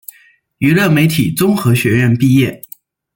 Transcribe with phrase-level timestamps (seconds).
[0.57, 2.59] 娱乐媒体综合学院毕业。